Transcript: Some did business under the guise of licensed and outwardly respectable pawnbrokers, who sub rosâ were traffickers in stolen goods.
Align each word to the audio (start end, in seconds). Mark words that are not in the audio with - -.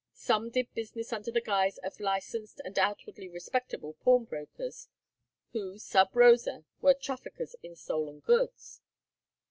Some 0.15 0.49
did 0.49 0.73
business 0.73 1.13
under 1.13 1.29
the 1.29 1.41
guise 1.41 1.77
of 1.77 1.99
licensed 1.99 2.59
and 2.65 2.79
outwardly 2.79 3.29
respectable 3.29 3.93
pawnbrokers, 4.01 4.89
who 5.53 5.77
sub 5.77 6.13
rosâ 6.13 6.65
were 6.81 6.95
traffickers 6.95 7.55
in 7.61 7.75
stolen 7.75 8.19
goods. 8.21 8.81